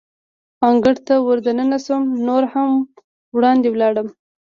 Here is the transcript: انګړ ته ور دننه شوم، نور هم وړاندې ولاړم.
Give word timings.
انګړ 0.67 0.95
ته 1.07 1.15
ور 1.25 1.39
دننه 1.45 1.77
شوم، 1.85 2.03
نور 2.27 2.43
هم 2.53 2.71
وړاندې 3.35 3.67
ولاړم. 3.71 4.07